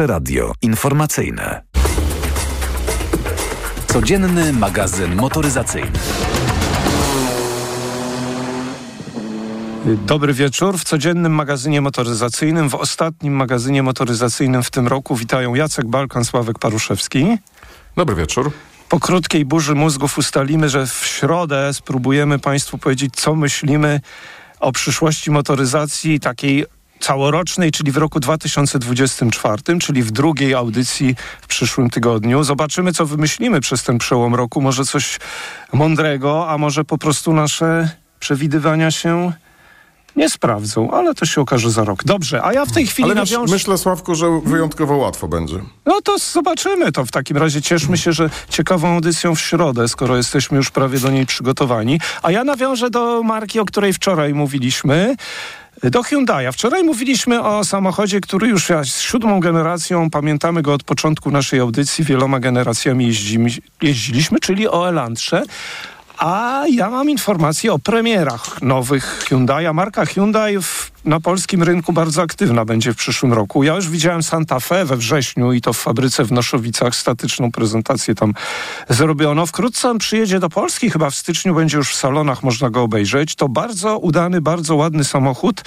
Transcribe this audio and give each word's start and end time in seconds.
Pierwsze 0.00 0.14
radio 0.14 0.52
informacyjne. 0.62 1.62
Codzienny 3.86 4.52
magazyn 4.52 5.16
motoryzacyjny. 5.16 5.90
Dobry 10.06 10.34
wieczór. 10.34 10.78
W 10.78 10.84
codziennym 10.84 11.32
magazynie 11.32 11.80
motoryzacyjnym, 11.80 12.70
w 12.70 12.74
ostatnim 12.74 13.34
magazynie 13.34 13.82
motoryzacyjnym 13.82 14.62
w 14.62 14.70
tym 14.70 14.88
roku 14.88 15.16
witają 15.16 15.54
Jacek 15.54 15.86
Balkan, 15.86 16.24
Sławek 16.24 16.58
Paruszewski. 16.58 17.38
Dobry 17.96 18.14
wieczór. 18.14 18.50
Po 18.88 19.00
krótkiej 19.00 19.44
burzy 19.44 19.74
mózgów 19.74 20.18
ustalimy, 20.18 20.68
że 20.68 20.86
w 20.86 21.06
środę 21.06 21.74
spróbujemy 21.74 22.38
Państwu 22.38 22.78
powiedzieć, 22.78 23.14
co 23.16 23.34
myślimy 23.34 24.00
o 24.60 24.72
przyszłości 24.72 25.30
motoryzacji 25.30 26.20
takiej 26.20 26.66
całorocznej, 27.00 27.70
czyli 27.70 27.92
w 27.92 27.96
roku 27.96 28.20
2024, 28.20 29.78
czyli 29.80 30.02
w 30.02 30.10
drugiej 30.10 30.54
audycji 30.54 31.16
w 31.40 31.46
przyszłym 31.46 31.90
tygodniu. 31.90 32.44
Zobaczymy, 32.44 32.92
co 32.92 33.06
wymyślimy 33.06 33.60
przez 33.60 33.82
ten 33.82 33.98
przełom 33.98 34.34
roku. 34.34 34.60
Może 34.60 34.84
coś 34.84 35.18
mądrego, 35.72 36.50
a 36.50 36.58
może 36.58 36.84
po 36.84 36.98
prostu 36.98 37.32
nasze 37.32 37.90
przewidywania 38.20 38.90
się 38.90 39.32
nie 40.16 40.30
sprawdzą, 40.30 40.90
ale 40.90 41.14
to 41.14 41.26
się 41.26 41.40
okaże 41.40 41.70
za 41.70 41.84
rok. 41.84 42.04
Dobrze, 42.04 42.44
a 42.44 42.52
ja 42.52 42.66
w 42.66 42.72
tej 42.72 42.86
chwili 42.86 43.10
ale 43.10 43.14
nawiążę... 43.14 43.52
myślę, 43.52 43.78
Sławku, 43.78 44.14
że 44.14 44.40
wyjątkowo 44.44 44.96
łatwo 44.96 45.28
będzie. 45.28 45.56
No 45.86 46.00
to 46.00 46.18
zobaczymy 46.18 46.92
to 46.92 47.06
w 47.06 47.10
takim 47.10 47.36
razie. 47.36 47.62
Cieszmy 47.62 47.98
się, 47.98 48.12
że 48.12 48.30
ciekawą 48.48 48.94
audycją 48.94 49.34
w 49.34 49.40
środę, 49.40 49.88
skoro 49.88 50.16
jesteśmy 50.16 50.56
już 50.56 50.70
prawie 50.70 50.98
do 50.98 51.10
niej 51.10 51.26
przygotowani. 51.26 52.00
A 52.22 52.30
ja 52.30 52.44
nawiążę 52.44 52.90
do 52.90 53.22
marki, 53.22 53.60
o 53.60 53.64
której 53.64 53.92
wczoraj 53.92 54.34
mówiliśmy. 54.34 55.16
Do 55.82 56.02
Hyundai'a. 56.02 56.52
Wczoraj 56.52 56.84
mówiliśmy 56.84 57.42
o 57.42 57.64
samochodzie, 57.64 58.20
który 58.20 58.48
już 58.48 58.68
jest 58.68 59.00
siódmą 59.00 59.40
generacją, 59.40 60.10
pamiętamy 60.10 60.62
go 60.62 60.74
od 60.74 60.82
początku 60.82 61.30
naszej 61.30 61.60
audycji, 61.60 62.04
wieloma 62.04 62.40
generacjami 62.40 63.06
jeździmy, 63.06 63.50
jeździliśmy, 63.82 64.40
czyli 64.40 64.68
o 64.68 64.88
Elantrze. 64.88 65.42
A 66.18 66.62
ja 66.70 66.90
mam 66.90 67.10
informacje 67.10 67.72
o 67.72 67.78
premierach 67.78 68.62
nowych 68.62 69.24
Hyundai'a. 69.28 69.74
Marka 69.74 70.06
Hyundai 70.06 70.62
w, 70.62 70.92
na 71.04 71.20
polskim 71.20 71.62
rynku 71.62 71.92
bardzo 71.92 72.22
aktywna 72.22 72.64
będzie 72.64 72.92
w 72.92 72.96
przyszłym 72.96 73.32
roku. 73.32 73.62
Ja 73.62 73.74
już 73.74 73.88
widziałem 73.88 74.22
Santa 74.22 74.60
Fe 74.60 74.84
we 74.84 74.96
wrześniu 74.96 75.52
i 75.52 75.60
to 75.60 75.72
w 75.72 75.78
fabryce 75.78 76.24
w 76.24 76.32
Noszowicach. 76.32 76.94
Statyczną 76.94 77.52
prezentację 77.52 78.14
tam 78.14 78.34
zrobiono. 78.88 79.46
Wkrótce 79.46 79.90
on 79.90 79.98
przyjedzie 79.98 80.40
do 80.40 80.48
Polski, 80.48 80.90
chyba 80.90 81.10
w 81.10 81.14
styczniu 81.14 81.54
będzie 81.54 81.76
już 81.76 81.90
w 81.90 81.94
salonach, 81.94 82.42
można 82.42 82.70
go 82.70 82.82
obejrzeć. 82.82 83.34
To 83.34 83.48
bardzo 83.48 83.98
udany, 83.98 84.40
bardzo 84.40 84.76
ładny 84.76 85.04
samochód. 85.04 85.62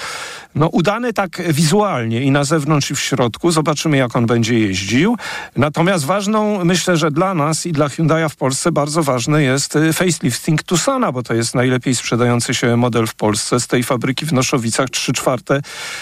No 0.55 0.67
udany 0.67 1.13
tak 1.13 1.53
wizualnie 1.53 2.21
i 2.21 2.31
na 2.31 2.43
zewnątrz 2.43 2.91
i 2.91 2.95
w 2.95 2.99
środku. 2.99 3.51
Zobaczymy 3.51 3.97
jak 3.97 4.15
on 4.15 4.25
będzie 4.25 4.59
jeździł. 4.59 5.17
Natomiast 5.55 6.05
ważną, 6.05 6.65
myślę, 6.65 6.97
że 6.97 7.11
dla 7.11 7.33
nas 7.33 7.65
i 7.65 7.71
dla 7.71 7.87
Hyundai'a 7.87 8.29
w 8.29 8.35
Polsce 8.35 8.71
bardzo 8.71 9.03
ważny 9.03 9.43
jest 9.43 9.75
y, 9.75 9.93
facelift 9.93 10.45
Think 10.45 10.63
Tucsona, 10.63 11.11
bo 11.11 11.23
to 11.23 11.33
jest 11.33 11.55
najlepiej 11.55 11.95
sprzedający 11.95 12.53
się 12.53 12.77
model 12.77 13.07
w 13.07 13.15
Polsce. 13.15 13.59
Z 13.59 13.67
tej 13.67 13.83
fabryki 13.83 14.25
w 14.25 14.33
Noszowicach 14.33 14.89
3 14.89 15.13
czwarte 15.23 15.61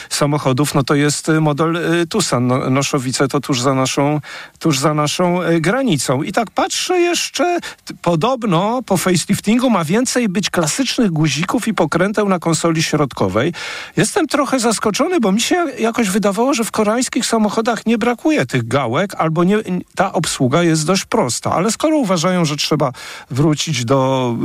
samochodów, 0.10 0.76
no 0.76 0.84
to 0.84 0.96
jest 0.96 1.30
y, 1.30 1.42
model 1.42 1.76
y, 1.76 2.08
Tucson. 2.08 2.48
No, 2.48 2.70
Noszowice 2.70 3.28
to 3.28 3.40
tuż 3.40 3.62
za 3.62 3.74
naszą, 3.74 4.22
tuż 4.60 4.80
za 4.80 4.94
naszą 4.94 5.44
y, 5.44 5.62
granicą. 5.62 6.24
I 6.24 6.32
tak 6.32 6.52
patrzę 6.52 7.00
jeszcze, 7.00 7.60
podobno 8.02 8.82
po 8.86 8.98
faceliftingu 8.98 9.70
ma 9.70 9.86
więcej 9.86 10.30
być 10.30 10.50
klasycznych 10.50 11.12
guzików 11.12 11.68
i 11.68 11.74
pokręteł 11.74 12.30
na 12.30 12.40
konsoli 12.40 12.84
środkowej. 12.84 13.54
Jestem 13.98 14.28
trochę 14.28 14.60
zaskoczony, 14.60 15.20
bo 15.20 15.32
mi 15.32 15.42
się 15.42 15.66
jakoś 15.80 16.10
wydawało, 16.10 16.54
że 16.54 16.64
w 16.64 16.72
koreańskich 16.72 17.26
samochodach 17.26 17.86
nie 17.86 17.98
brakuje 17.98 18.46
tych 18.46 18.68
gałek, 18.68 19.16
albo 19.18 19.44
nie, 19.44 19.58
ta 19.96 20.14
obsługa 20.14 20.64
jest 20.64 20.86
dość 20.86 21.06
prosta. 21.06 21.52
Ale 21.52 21.72
skoro 21.72 21.98
uważają, 21.98 22.46
że 22.46 22.56
trzeba 22.56 22.92
wrócić 23.32 23.86
do 23.86 24.36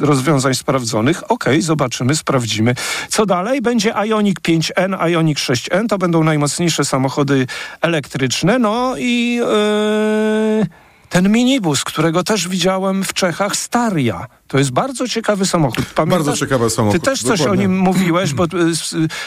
rozwiązań 0.00 0.54
sprawdzonych. 0.54 1.22
Okej, 1.22 1.54
okay, 1.54 1.62
zobaczymy, 1.62 2.16
sprawdzimy. 2.16 2.74
Co 3.08 3.26
dalej? 3.26 3.62
Będzie 3.62 3.94
Ioniq 4.08 4.40
5N, 4.40 5.08
Ioniq 5.10 5.38
6N. 5.38 5.86
To 5.88 5.98
będą 5.98 6.24
najmocniejsze 6.24 6.84
samochody 6.84 7.46
elektryczne. 7.80 8.58
No 8.58 8.94
i 8.98 9.34
yy, 9.34 10.87
ten 11.08 11.32
minibus, 11.32 11.84
którego 11.84 12.24
też 12.24 12.48
widziałem 12.48 13.04
w 13.04 13.12
Czechach, 13.12 13.56
Staria. 13.56 14.26
To 14.48 14.58
jest 14.58 14.70
bardzo 14.70 15.08
ciekawy 15.08 15.46
samochód. 15.46 15.86
Pamiętasz? 15.94 16.26
Bardzo 16.26 16.40
ciekawy 16.40 16.70
samochód. 16.70 17.00
Ty 17.00 17.06
też 17.06 17.22
coś 17.22 17.38
Dokładnie. 17.38 17.64
o 17.64 17.68
nim 17.68 17.78
mówiłeś, 17.78 18.34
bo 18.34 18.44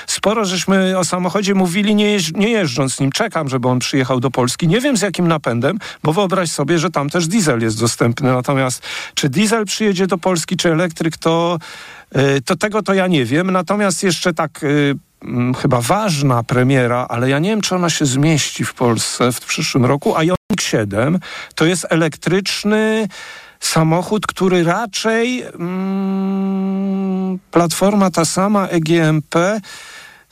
sporo 0.08 0.46
żeśmy 0.46 0.98
o 1.00 1.04
samochodzie 1.04 1.56
mówili, 1.56 1.96
nie, 1.96 2.12
jeź, 2.12 2.34
nie 2.34 2.50
jeżdżąc 2.50 3.00
nim. 3.00 3.12
Czekam, 3.12 3.50
żeby 3.50 3.68
on 3.68 3.80
przyjechał 3.80 4.20
do 4.20 4.32
Polski. 4.32 4.68
Nie 4.68 4.82
wiem 4.82 4.98
z 4.98 5.02
jakim 5.02 5.28
napędem, 5.28 5.80
bo 6.04 6.14
wyobraź 6.14 6.52
sobie, 6.52 6.80
że 6.80 6.90
tam 6.90 7.10
też 7.10 7.28
diesel 7.28 7.62
jest 7.62 7.80
dostępny. 7.80 8.32
Natomiast 8.32 8.84
czy 9.14 9.30
diesel 9.30 9.66
przyjedzie 9.66 10.08
do 10.08 10.18
Polski, 10.18 10.58
czy 10.58 10.72
elektryk, 10.72 11.18
to, 11.18 11.60
to 12.46 12.56
tego 12.56 12.84
to 12.84 12.94
ja 12.94 13.08
nie 13.08 13.26
wiem. 13.26 13.52
Natomiast 13.52 14.04
jeszcze 14.04 14.34
tak 14.34 14.66
chyba 15.62 15.82
ważna 15.82 16.44
premiera, 16.44 17.06
ale 17.10 17.30
ja 17.30 17.40
nie 17.40 17.50
wiem, 17.50 17.62
czy 17.62 17.76
ona 17.76 17.90
się 17.90 18.06
zmieści 18.06 18.66
w 18.66 18.74
Polsce 18.74 19.32
w 19.32 19.40
przyszłym 19.40 19.86
roku. 19.86 20.16
A 20.16 20.24
Ioniq 20.24 20.62
7 20.62 21.20
to 21.56 21.66
jest 21.66 21.88
elektryczny 21.90 23.08
samochód, 23.60 24.28
który 24.28 24.64
raczej 24.64 25.42
mm, 25.42 27.40
platforma 27.52 28.10
ta 28.10 28.26
sama 28.26 28.68
EGMP 28.68 29.62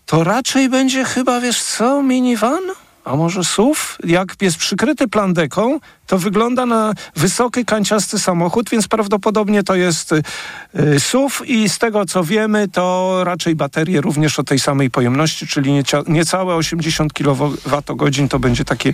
to 0.05 0.23
raczej 0.23 0.69
będzie 0.69 1.03
chyba, 1.03 1.39
wiesz 1.39 1.63
co, 1.63 2.03
minivan? 2.03 2.61
A 3.09 3.15
może 3.15 3.43
SUV? 3.43 3.79
Jak 4.03 4.35
jest 4.41 4.57
przykryty 4.57 5.07
plandeką, 5.07 5.79
to 6.07 6.17
wygląda 6.17 6.65
na 6.65 6.93
wysoki, 7.15 7.65
kanciasty 7.65 8.19
samochód, 8.19 8.69
więc 8.69 8.87
prawdopodobnie 8.87 9.63
to 9.63 9.75
jest 9.75 10.11
y, 10.11 10.99
SUV 10.99 11.45
i 11.45 11.69
z 11.69 11.77
tego 11.77 12.05
co 12.05 12.23
wiemy, 12.23 12.67
to 12.67 13.15
raczej 13.23 13.55
baterie 13.55 14.01
również 14.01 14.39
o 14.39 14.43
tej 14.43 14.59
samej 14.59 14.89
pojemności, 14.89 15.47
czyli 15.47 15.83
niecałe 16.07 16.55
80 16.55 17.13
kWh 17.13 18.29
to 18.29 18.39
będzie 18.39 18.65
takie 18.65 18.93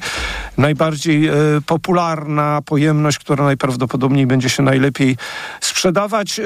najbardziej 0.58 1.30
y, 1.30 1.34
popularna 1.66 2.62
pojemność, 2.66 3.20
która 3.20 3.46
najprawdopodobniej 3.46 4.28
będzie 4.28 4.50
się 4.50 4.64
najlepiej 4.64 5.18
sprzedawać. 5.62 6.40
Y, 6.40 6.44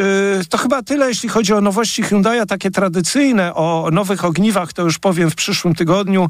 to 0.49 0.57
chyba 0.57 0.81
tyle, 0.81 1.09
jeśli 1.09 1.29
chodzi 1.29 1.53
o 1.53 1.61
nowości 1.61 2.03
Hyundai'a, 2.03 2.45
takie 2.45 2.71
tradycyjne. 2.71 3.55
O 3.55 3.89
nowych 3.91 4.25
ogniwach 4.25 4.73
to 4.73 4.81
już 4.81 4.99
powiem 4.99 5.31
w 5.31 5.35
przyszłym 5.35 5.75
tygodniu. 5.75 6.27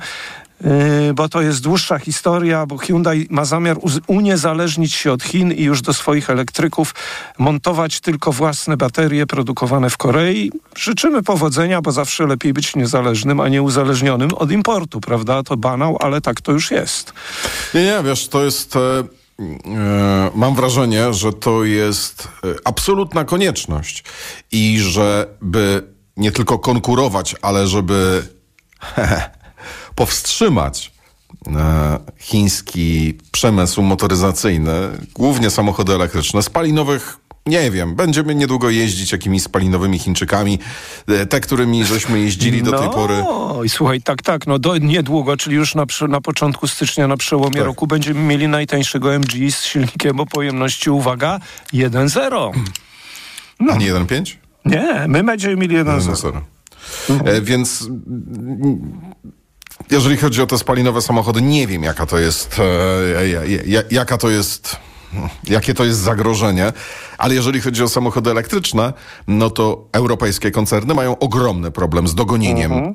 Yy, 0.64 1.14
bo 1.14 1.30
to 1.30 1.42
jest 1.42 1.62
dłuższa 1.62 2.00
historia, 2.00 2.66
bo 2.66 2.78
Hyundai 2.78 3.28
ma 3.30 3.46
zamiar 3.46 3.78
uniezależnić 4.08 4.94
się 4.94 5.12
od 5.12 5.24
Chin 5.24 5.52
i 5.52 5.64
już 5.64 5.81
do 5.81 5.94
swoich 5.94 6.30
elektryków 6.30 6.96
montować 7.38 8.00
tylko 8.00 8.31
własne 8.31 8.78
baterie 8.78 9.25
produkowane 9.25 9.90
w 9.90 9.97
Korei. 9.97 10.52
Życzymy 10.75 11.24
powodzenia, 11.24 11.81
bo 11.81 11.92
zawsze 11.92 12.28
lepiej 12.28 12.53
być 12.53 12.75
niezależnym, 12.75 13.40
a 13.40 13.50
nie 13.50 13.62
uzależnionym 13.62 14.34
od 14.34 14.52
importu, 14.52 15.00
prawda? 15.00 15.44
To 15.44 15.58
banał, 15.58 15.97
ale 16.02 16.22
tak 16.22 16.42
to 16.42 16.52
już 16.52 16.72
jest. 16.72 17.14
Nie, 17.74 17.84
nie, 17.84 18.03
wiesz, 18.03 18.28
to 18.28 18.44
jest... 18.44 18.76
E, 18.76 18.80
e, 18.80 20.31
mam 20.36 20.56
wrażenie, 20.56 21.14
że 21.14 21.34
to 21.34 21.64
jest 21.64 22.28
e, 22.44 22.47
absolutna 22.66 23.24
konieczność 23.24 24.03
i 24.52 24.80
żeby 24.80 25.84
nie 26.18 26.31
tylko 26.31 26.59
konkurować, 26.59 27.36
ale 27.41 27.68
żeby 27.68 28.24
powstrzymać 29.99 30.91
e, 31.47 31.99
chiński 32.17 33.17
przemysł 33.31 33.81
motoryzacyjny, 33.81 34.71
głównie 35.13 35.49
samochody 35.49 35.93
elektryczne, 35.93 36.43
spalinowych 36.43 37.17
nie 37.45 37.71
wiem, 37.71 37.95
będziemy 37.95 38.35
niedługo 38.35 38.69
jeździć 38.69 39.11
jakimiś 39.11 39.43
spalinowymi 39.43 39.99
Chińczykami, 39.99 40.59
e, 41.07 41.25
te, 41.25 41.39
którymi 41.39 41.85
żeśmy 41.85 42.19
jeździli 42.19 42.63
do 42.63 42.71
no, 42.71 42.79
tej 42.79 42.89
pory. 42.89 43.23
No 43.23 43.63
i 43.63 43.69
słuchaj, 43.69 44.01
tak, 44.01 44.21
tak, 44.21 44.47
no 44.47 44.59
do, 44.59 44.77
niedługo, 44.77 45.37
czyli 45.37 45.55
już 45.55 45.75
na, 45.75 45.85
na 46.09 46.21
początku 46.21 46.67
stycznia, 46.67 47.07
na 47.07 47.17
przełomie 47.17 47.55
tak. 47.55 47.66
roku 47.66 47.87
będziemy 47.87 48.19
mieli 48.19 48.47
najtańszego 48.47 49.13
MG 49.13 49.52
z 49.52 49.63
silnikiem 49.63 50.19
o 50.19 50.25
pojemności, 50.25 50.90
uwaga, 50.90 51.40
1.0. 51.73 52.52
No. 53.59 53.73
A 53.73 53.78
nie 53.78 53.93
1.5? 53.93 54.35
Nie, 54.66 55.05
my 55.07 55.23
będziemy 55.23 55.55
mieli 55.55 55.75
1.0. 55.78 56.41
Mhm. 57.09 57.35
E, 57.35 57.41
więc 57.41 57.87
jeżeli 59.91 60.17
chodzi 60.17 60.41
o 60.41 60.47
te 60.47 60.58
spalinowe 60.58 61.02
samochody, 61.02 61.41
nie 61.41 61.67
wiem 61.67 61.84
jaka 61.84 62.05
to 62.05 62.17
jest, 62.17 62.59
e, 62.59 63.84
jaka 63.91 64.17
to 64.17 64.29
jest, 64.29 64.76
jakie 65.43 65.73
to 65.73 65.85
jest 65.85 65.99
zagrożenie, 65.99 66.73
ale 67.17 67.35
jeżeli 67.35 67.61
chodzi 67.61 67.84
o 67.84 67.90
samochody 67.90 68.31
elektryczne, 68.31 68.93
no 69.28 69.49
to 69.49 69.87
europejskie 69.91 70.52
koncerny 70.52 70.93
mają 70.93 71.20
ogromny 71.20 71.72
problem 71.72 72.08
z 72.08 72.16
dogonieniem 72.16 72.72
uh 72.72 72.79
-huh. 72.79 72.93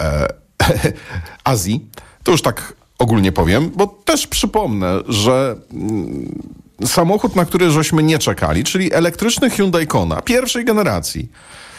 e, 0.00 0.28
Azji. 1.44 1.86
To 2.22 2.32
już 2.32 2.42
tak 2.42 2.72
ogólnie 2.98 3.32
powiem, 3.32 3.70
bo 3.76 3.86
też 3.86 4.26
przypomnę, 4.26 4.98
że 5.08 5.56
mm, 5.72 6.42
samochód, 6.86 7.36
na 7.36 7.44
który 7.44 7.70
żeśmy 7.70 8.02
nie 8.02 8.18
czekali, 8.18 8.64
czyli 8.64 8.92
elektryczny 8.92 9.50
Hyundai 9.50 9.86
Kona 9.86 10.22
pierwszej 10.22 10.64
generacji, 10.64 11.28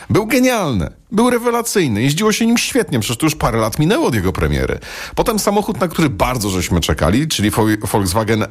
Był 0.10 0.26
genialny, 0.26 0.90
był 1.12 1.30
rewelacyjny, 1.30 2.02
jeździło 2.02 2.32
się 2.32 2.46
nim 2.46 2.58
świetnie, 2.58 3.00
przecież 3.00 3.18
to 3.18 3.26
już 3.26 3.36
parę 3.36 3.60
lat 3.60 3.80
minęło 3.80 4.08
od 4.08 4.16
jego 4.16 4.34
premiery. 4.34 4.80
Potem 5.16 5.40
samochód, 5.40 5.80
na 5.80 5.88
który 5.88 6.10
bardzo 6.10 6.50
żeśmy 6.50 6.82
czekali, 6.82 7.28
czyli 7.28 7.52
Volkswagen 7.92 8.46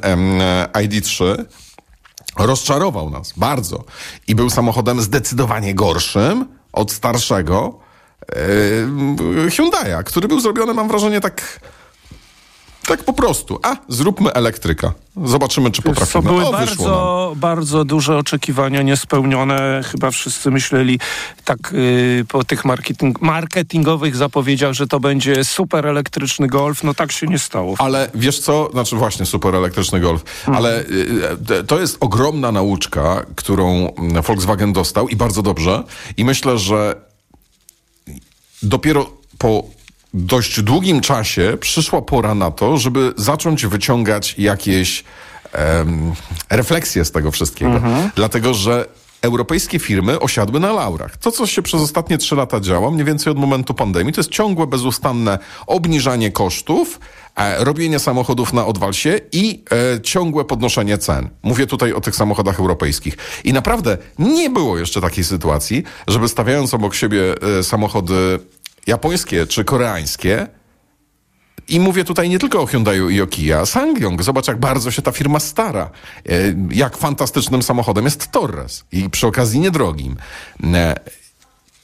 ID3, 0.72 1.44
rozczarował 2.38 3.10
nas 3.10 3.32
bardzo 3.36 3.84
i 4.28 4.34
był 4.34 4.50
samochodem 4.50 5.02
zdecydowanie 5.02 5.74
gorszym 5.74 6.46
od 6.72 6.92
starszego 6.92 7.78
yy, 8.34 9.48
Hyundai'a, 9.50 10.04
który 10.04 10.28
był 10.28 10.40
zrobiony, 10.40 10.74
mam 10.74 10.88
wrażenie, 10.88 11.20
tak 11.20 11.60
tak 12.88 13.04
po 13.04 13.12
prostu. 13.12 13.58
A, 13.62 13.76
zróbmy 13.88 14.32
elektryka. 14.32 14.92
Zobaczymy, 15.24 15.70
czy 15.70 15.82
potrafimy. 15.82 16.24
To 16.24 16.28
były 16.28 16.46
o, 16.46 16.52
bardzo, 16.52 17.32
bardzo 17.36 17.84
duże 17.84 18.16
oczekiwania 18.16 18.82
niespełnione. 18.82 19.82
Chyba 19.84 20.10
wszyscy 20.10 20.50
myśleli 20.50 21.00
tak 21.44 21.58
yy, 21.72 22.24
po 22.28 22.44
tych 22.44 22.64
marketing, 22.64 23.20
marketingowych 23.20 24.16
zapowiedziach, 24.16 24.72
że 24.72 24.86
to 24.86 25.00
będzie 25.00 25.44
super 25.44 25.86
elektryczny 25.86 26.48
Golf. 26.48 26.84
No 26.84 26.94
tak 26.94 27.12
się 27.12 27.26
nie 27.26 27.38
stało. 27.38 27.74
Ale 27.78 28.10
wiesz 28.14 28.38
co? 28.38 28.68
Znaczy 28.72 28.96
właśnie 28.96 29.26
super 29.26 29.54
elektryczny 29.54 30.00
Golf. 30.00 30.24
Hmm. 30.44 30.56
Ale 30.58 30.84
yy, 31.48 31.64
to 31.64 31.80
jest 31.80 31.96
ogromna 32.00 32.52
nauczka, 32.52 33.26
którą 33.36 33.94
Volkswagen 34.26 34.72
dostał 34.72 35.08
i 35.08 35.16
bardzo 35.16 35.42
dobrze. 35.42 35.84
I 36.16 36.24
myślę, 36.24 36.58
że 36.58 36.94
dopiero 38.62 39.10
po 39.38 39.77
dość 40.14 40.62
długim 40.62 41.00
czasie 41.00 41.56
przyszła 41.60 42.02
pora 42.02 42.34
na 42.34 42.50
to, 42.50 42.76
żeby 42.76 43.12
zacząć 43.16 43.66
wyciągać 43.66 44.34
jakieś 44.38 45.04
um, 45.78 46.12
refleksje 46.50 47.04
z 47.04 47.10
tego 47.12 47.30
wszystkiego. 47.30 47.72
Mhm. 47.72 48.10
Dlatego, 48.16 48.54
że 48.54 48.86
europejskie 49.22 49.78
firmy 49.78 50.20
osiadły 50.20 50.60
na 50.60 50.72
laurach. 50.72 51.16
To, 51.16 51.32
co 51.32 51.46
się 51.46 51.62
przez 51.62 51.80
ostatnie 51.80 52.18
trzy 52.18 52.36
lata 52.36 52.60
działo, 52.60 52.90
mniej 52.90 53.04
więcej 53.04 53.30
od 53.30 53.38
momentu 53.38 53.74
pandemii, 53.74 54.12
to 54.12 54.20
jest 54.20 54.30
ciągłe, 54.30 54.66
bezustanne 54.66 55.38
obniżanie 55.66 56.32
kosztów, 56.32 57.00
e, 57.36 57.64
robienie 57.64 57.98
samochodów 57.98 58.52
na 58.52 58.66
odwalsie 58.66 59.20
i 59.32 59.64
e, 59.96 60.00
ciągłe 60.00 60.44
podnoszenie 60.44 60.98
cen. 60.98 61.28
Mówię 61.42 61.66
tutaj 61.66 61.92
o 61.92 62.00
tych 62.00 62.16
samochodach 62.16 62.60
europejskich. 62.60 63.16
I 63.44 63.52
naprawdę 63.52 63.98
nie 64.18 64.50
było 64.50 64.78
jeszcze 64.78 65.00
takiej 65.00 65.24
sytuacji, 65.24 65.82
żeby 66.06 66.28
stawiając 66.28 66.74
obok 66.74 66.94
siebie 66.94 67.34
e, 67.58 67.62
samochody 67.62 68.38
japońskie 68.88 69.46
czy 69.46 69.64
koreańskie. 69.64 70.46
I 71.68 71.80
mówię 71.80 72.04
tutaj 72.04 72.28
nie 72.28 72.38
tylko 72.38 72.60
o 72.60 72.66
Hyundaiu 72.66 73.10
i 73.10 73.20
o 73.20 73.26
Kia. 73.26 73.66
Sangyong, 73.66 74.22
zobacz 74.22 74.48
jak 74.48 74.60
bardzo 74.60 74.90
się 74.90 75.02
ta 75.02 75.12
firma 75.12 75.40
stara. 75.40 75.90
E, 76.28 76.32
jak 76.70 76.96
fantastycznym 76.96 77.62
samochodem 77.62 78.04
jest 78.04 78.30
Torres 78.30 78.84
i 78.92 79.10
przy 79.10 79.26
okazji 79.26 79.60
niedrogim. 79.60 80.16
E, 80.74 80.94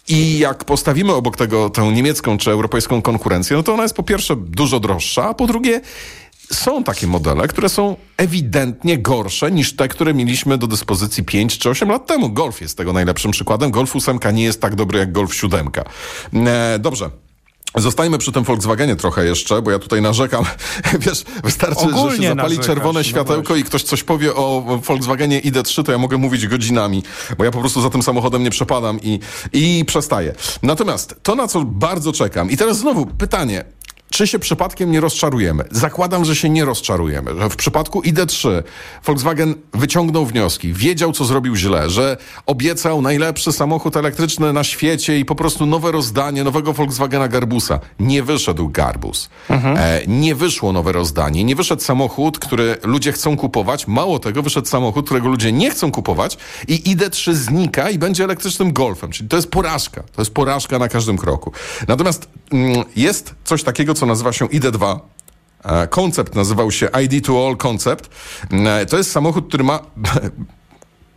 I 0.09 0.39
jak 0.39 0.65
postawimy 0.65 1.12
obok 1.12 1.37
tego 1.37 1.71
tę 1.71 1.93
niemiecką 1.93 2.39
czy 2.39 2.51
europejską 2.51 3.03
konkurencję, 3.03 3.56
no 3.56 3.62
to 3.62 3.75
ona 3.75 3.83
jest 3.83 3.97
po 3.97 4.03
pierwsze 4.03 4.37
dużo 4.37 4.81
droższa, 4.81 5.25
a 5.25 5.35
po 5.35 5.47
drugie 5.47 5.81
są 6.52 6.85
takie 6.85 7.06
modele, 7.06 7.49
które 7.49 7.69
są 7.69 7.96
ewidentnie 8.17 8.99
gorsze 8.99 9.52
niż 9.52 9.76
te, 9.76 9.88
które 9.88 10.14
mieliśmy 10.14 10.58
do 10.58 10.67
dyspozycji 10.67 11.25
5 11.25 11.58
czy 11.58 11.70
8 11.70 11.88
lat 11.88 12.06
temu. 12.06 12.31
Golf 12.31 12.61
jest 12.61 12.76
tego 12.76 12.93
najlepszym 12.93 13.31
przykładem. 13.31 13.70
Golf 13.70 13.96
8 13.96 14.19
nie 14.32 14.44
jest 14.44 14.61
tak 14.61 14.75
dobry 14.75 14.99
jak 14.99 15.12
Golf 15.12 15.35
7. 15.35 15.70
E, 16.46 16.79
dobrze. 16.79 17.11
Zostajmy 17.76 18.19
przy 18.19 18.32
tym 18.32 18.44
Volkswagenie 18.44 18.96
trochę 18.96 19.25
jeszcze, 19.25 19.62
bo 19.62 19.70
ja 19.70 19.79
tutaj 19.79 20.02
narzekam. 20.02 20.44
Wiesz, 21.06 21.25
wystarczy, 21.44 21.85
Ogólnie 21.85 22.11
że 22.11 22.17
się 22.17 22.29
zapali 22.29 22.37
narzekasz, 22.37 22.67
czerwone 22.67 23.00
no 23.00 23.05
światełko 23.05 23.52
no 23.52 23.56
i 23.56 23.64
ktoś 23.64 23.82
coś 23.82 24.02
powie 24.02 24.35
o 24.35 24.61
Volkswagenie 24.82 25.41
ID3, 25.41 25.85
to 25.85 25.93
ja 25.93 25.99
mogę 25.99 26.19
mówić 26.19 26.46
godzinami, 26.46 27.02
bo 27.38 27.44
ja 27.44 27.50
po 27.50 27.61
prostu 27.61 27.82
za 27.82 27.91
tym 27.91 28.02
samochodem 28.02 28.43
nie 28.43 28.50
przepadam 28.50 29.00
i, 29.02 29.20
i 29.52 29.85
przestaję. 29.85 30.35
Natomiast 30.62 31.14
to, 31.23 31.35
na 31.35 31.49
co 31.49 31.64
bardzo 31.64 32.12
czekam, 32.12 32.50
i 32.50 32.56
teraz 32.56 32.79
znowu 32.79 33.06
pytanie, 33.06 33.64
czy 34.14 34.26
się 34.26 34.38
przypadkiem 34.38 34.90
nie 34.90 35.00
rozczarujemy? 35.00 35.64
Zakładam, 35.70 36.25
że 36.25 36.37
się 36.37 36.50
nie 36.50 36.64
rozczarujemy, 36.64 37.31
że 37.40 37.50
w 37.50 37.56
przypadku 37.56 38.00
ID3 38.00 38.62
Volkswagen 39.05 39.55
wyciągnął 39.72 40.26
wnioski, 40.26 40.72
wiedział, 40.72 41.12
co 41.12 41.25
zrobił 41.25 41.56
źle, 41.56 41.90
że 41.90 42.16
obiecał 42.46 43.02
najlepszy 43.02 43.52
samochód 43.52 43.96
elektryczny 43.96 44.52
na 44.52 44.64
świecie 44.64 45.19
i 45.19 45.25
po 45.25 45.34
prostu 45.34 45.66
nowe 45.66 45.93
rozdanie 45.93 46.44
nowego 46.44 46.72
Volkswagena 46.72 47.28
Garbusa. 47.28 47.81
Nie 48.00 48.22
wyszedł 48.22 48.69
Garbus. 48.69 49.28
Mhm. 49.50 49.76
E, 49.76 50.00
nie 50.06 50.34
wyszło 50.34 50.72
nowe 50.72 50.93
rozdanie, 50.93 51.44
nie 51.44 51.56
wyszedł 51.56 51.82
samochód, 51.82 52.38
który 52.38 52.76
ludzie 52.82 53.12
chcą 53.12 53.37
kupować. 53.37 53.87
Mało 53.87 54.19
tego, 54.19 54.43
wyszedł 54.43 54.69
samochód, 54.69 55.05
którego 55.05 55.28
ludzie 55.28 55.52
nie 55.52 55.70
chcą 55.70 55.90
kupować 55.90 56.38
i 56.69 56.96
ID3 56.96 57.32
znika 57.32 57.90
i 57.90 57.99
będzie 57.99 58.25
elektrycznym 58.25 58.72
Golfem. 58.72 59.10
Czyli 59.10 59.28
to 59.28 59.37
jest 59.37 59.50
porażka. 59.50 60.02
To 60.02 60.22
jest 60.22 60.34
porażka 60.34 60.78
na 60.78 60.88
każdym 60.88 61.17
kroku. 61.17 61.52
Natomiast 61.88 62.28
mm, 62.52 62.84
jest 62.96 63.34
coś 63.44 63.62
takiego, 63.62 63.94
co 63.94 64.04
co 64.05 64.09
nazywa 64.09 64.33
się 64.33 64.47
ID2. 64.47 64.99
E, 65.65 65.87
koncept 65.89 66.35
nazywał 66.35 66.71
się 66.71 66.89
ID 67.05 67.27
to 67.27 67.47
All 67.47 67.56
Concept. 67.56 68.11
E, 68.51 68.87
to 68.87 68.97
jest 68.97 69.12
samochód, 69.12 69.49
który 69.49 69.65
ma 69.65 69.81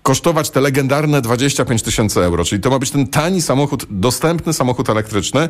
kosztować 0.03 0.49
te 0.49 0.61
legendarne 0.61 1.21
25 1.21 1.81
tysięcy 1.81 2.23
euro. 2.23 2.45
Czyli 2.45 2.61
to 2.61 2.69
ma 2.69 2.79
być 2.79 2.91
ten 2.91 3.07
tani 3.07 3.41
samochód, 3.41 3.85
dostępny 3.89 4.53
samochód 4.53 4.89
elektryczny. 4.89 5.49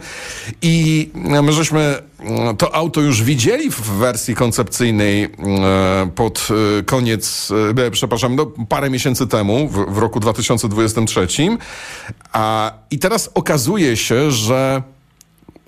I 0.62 1.10
my 1.14 1.54
żeśmy 1.54 1.96
to 2.58 2.76
auto 2.76 3.02
już 3.02 3.24
widzieli 3.24 3.72
w 3.72 3.82
wersji 3.82 4.36
koncepcyjnej 4.36 5.24
e, 5.24 5.30
pod 6.16 6.48
koniec, 6.86 7.52
przepraszam, 7.92 8.36
no, 8.36 8.46
parę 8.70 8.90
miesięcy 8.90 9.28
temu, 9.28 9.68
w 9.68 9.98
roku 9.98 10.20
2023. 10.20 11.28
A, 12.34 12.72
I 12.92 13.00
teraz 13.00 13.30
okazuje 13.34 13.98
się, 13.98 14.32
że 14.32 14.84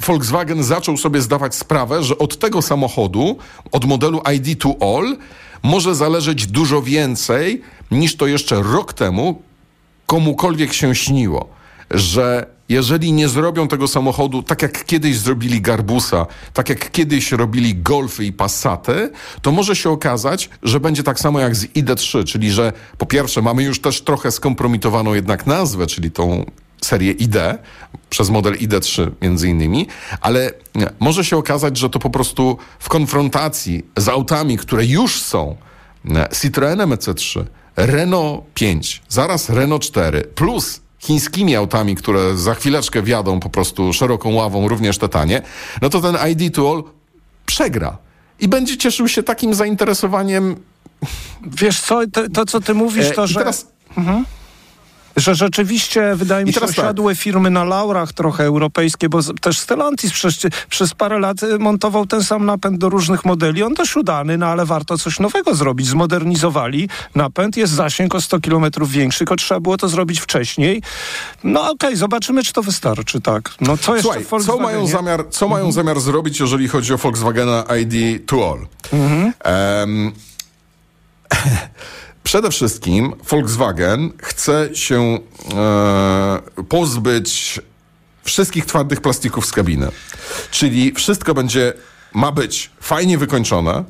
Volkswagen 0.06 0.64
zaczął 0.64 0.98
sobie 0.98 1.22
zdawać 1.22 1.56
sprawę, 1.56 2.04
że 2.04 2.18
od 2.18 2.40
tego 2.40 2.62
samochodu, 2.62 3.38
od 3.72 3.86
modelu 3.86 4.22
ID 4.36 4.62
to 4.62 4.98
All, 4.98 5.18
może 5.64 5.96
zależeć 5.96 6.48
dużo 6.48 6.82
więcej 6.82 7.62
niż 7.92 8.16
to 8.16 8.28
jeszcze 8.28 8.64
rok 8.64 8.94
temu 8.94 9.42
komukolwiek 10.06 10.74
się 10.74 10.96
śniło. 10.96 11.50
Że 11.92 12.46
jeżeli 12.70 13.14
nie 13.14 13.30
zrobią 13.30 13.68
tego 13.68 13.88
samochodu 13.88 14.44
tak 14.44 14.62
jak 14.62 14.86
kiedyś 14.86 15.18
zrobili 15.18 15.62
Garbusa, 15.62 16.26
tak 16.54 16.70
jak 16.70 16.92
kiedyś 16.92 17.32
robili 17.32 17.76
Golfy 17.76 18.26
i 18.26 18.34
Passaty, 18.34 19.12
to 19.42 19.52
może 19.52 19.76
się 19.76 19.90
okazać, 19.90 20.50
że 20.64 20.80
będzie 20.80 21.04
tak 21.04 21.20
samo 21.20 21.40
jak 21.40 21.56
z 21.56 21.66
ID3, 21.66 22.24
czyli 22.24 22.52
że 22.52 22.74
po 22.98 23.06
pierwsze 23.06 23.42
mamy 23.42 23.64
już 23.64 23.82
też 23.82 24.02
trochę 24.02 24.32
skompromitowaną 24.32 25.14
jednak 25.14 25.48
nazwę, 25.48 25.88
czyli 25.88 26.12
tą 26.12 26.46
serię 26.82 27.12
ID, 27.12 27.36
przez 28.10 28.30
model 28.30 28.54
ID3 28.54 29.12
między 29.22 29.50
innymi, 29.50 29.88
ale 30.22 30.52
może 31.00 31.26
się 31.26 31.38
okazać, 31.38 31.78
że 31.78 31.90
to 31.90 32.00
po 32.00 32.10
prostu 32.10 32.58
w 32.80 32.90
konfrontacji 32.90 33.86
z 33.98 34.08
autami, 34.08 34.58
które 34.58 34.86
już 34.86 35.22
są, 35.22 35.56
Citroenem 36.42 36.90
EC3, 36.90 37.44
Renault 37.76 38.44
5, 38.54 39.02
zaraz 39.10 39.50
Renault 39.50 39.84
4, 39.84 40.22
plus 40.22 40.82
chińskimi 41.00 41.56
autami, 41.56 41.96
które 41.96 42.38
za 42.38 42.56
chwileczkę 42.56 43.02
wjadą 43.02 43.40
po 43.40 43.50
prostu 43.50 43.94
szeroką 43.94 44.34
ławą, 44.34 44.68
również 44.68 44.98
te 44.98 45.10
tanie, 45.10 45.42
no 45.82 45.90
to 45.90 46.02
ten 46.02 46.18
ID 46.32 46.56
Tool 46.56 46.84
przegra. 47.46 47.98
I 48.40 48.48
będzie 48.48 48.78
cieszył 48.78 49.08
się 49.08 49.24
takim 49.24 49.54
zainteresowaniem. 49.54 50.56
Wiesz 51.48 51.82
co, 51.82 52.02
to, 52.14 52.30
to 52.30 52.46
co 52.46 52.62
ty 52.62 52.74
mówisz, 52.74 53.06
e, 53.06 53.12
to 53.12 53.28
że... 53.28 53.40
Teraz... 53.40 53.68
Mhm 53.98 54.26
że 55.20 55.36
rzeczywiście 55.36 56.16
wydaje 56.16 56.46
mi 56.46 56.54
się, 56.54 56.60
że 56.60 56.66
osiadłe 56.66 57.14
tak. 57.14 57.22
firmy 57.24 57.50
na 57.50 57.64
laurach 57.64 58.14
trochę 58.14 58.44
europejskie, 58.44 59.10
bo 59.10 59.20
też 59.42 59.60
Stellantis 59.60 60.12
przez, 60.12 60.40
przez 60.70 60.94
parę 60.94 61.20
lat 61.20 61.44
y, 61.44 61.60
montował 61.60 62.06
ten 62.06 62.24
sam 62.24 62.46
napęd 62.46 62.78
do 62.78 62.90
różnych 62.90 63.26
modeli. 63.26 63.64
On 63.64 63.76
też 63.76 63.98
udany, 63.98 64.38
no 64.38 64.46
ale 64.46 64.66
warto 64.66 64.98
coś 64.98 65.20
nowego 65.20 65.56
zrobić. 65.56 65.88
Zmodernizowali 65.88 66.90
napęd, 67.16 67.58
jest 67.58 67.74
zasięg 67.74 68.16
o 68.16 68.22
100 68.22 68.40
km 68.40 68.66
większy, 68.82 69.20
tylko 69.20 69.36
trzeba 69.36 69.60
było 69.60 69.78
to 69.78 69.90
zrobić 69.90 70.20
wcześniej. 70.20 70.82
No 71.44 71.62
okej, 71.62 71.74
okay, 71.74 71.98
zobaczymy, 71.98 72.44
czy 72.44 72.54
to 72.54 72.64
wystarczy, 72.64 73.22
tak. 73.22 73.52
No 73.62 73.78
co 73.78 73.96
jeszcze 73.96 74.14
Słuchaj, 74.24 74.46
co 74.46 74.58
mają 74.58 74.88
zamiar, 74.88 75.26
co 75.30 75.46
mhm. 75.46 75.62
mają 75.62 75.72
zamiar 75.72 76.00
zrobić, 76.00 76.40
jeżeli 76.40 76.68
chodzi 76.68 76.94
o 76.94 76.98
Volkswagena 76.98 77.64
ID 77.82 78.26
to 78.28 78.52
All? 78.52 78.68
Mhm. 78.94 79.34
Um, 79.46 80.12
Przede 82.30 82.52
wszystkim 82.52 83.14
Volkswagen 83.30 84.12
chce 84.18 84.70
się 84.74 85.20
e, 85.56 86.64
pozbyć 86.70 87.62
wszystkich 88.24 88.66
twardych 88.66 89.02
plastików 89.02 89.46
z 89.46 89.52
kabiny. 89.52 89.88
Czyli 90.52 90.94
wszystko 90.94 91.34
będzie, 91.34 91.74
ma 92.14 92.32
być 92.32 92.72
fajnie 92.82 93.18
wykończone, 93.18 93.84